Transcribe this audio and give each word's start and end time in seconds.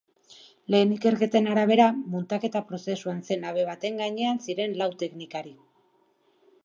Lehen 0.75 0.93
ikerketen 0.93 1.49
arabera, 1.51 1.85
muntaketa 2.15 2.61
prozesuan 2.71 3.21
zen 3.27 3.45
habe 3.51 3.67
baten 3.71 4.01
gainean 4.05 4.43
ziren 4.47 4.75
lau 4.81 4.89
teknikari. 5.05 5.55